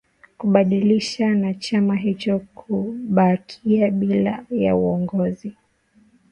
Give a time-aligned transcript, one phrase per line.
[0.37, 5.55] kubadilisha na chama hicho kubakia bila ya uongozi